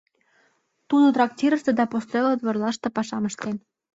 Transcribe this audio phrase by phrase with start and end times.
[0.89, 3.55] Тудо трактирыште да постоялый дворлаште пашам ыштен.